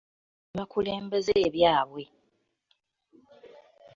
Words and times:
Ne 0.51 0.55
bakulembeza 0.57 1.31
ebyabwe. 1.47 2.03